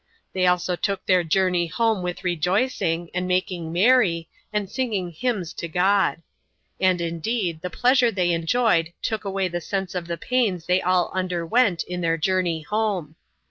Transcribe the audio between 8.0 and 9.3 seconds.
they enjoyed took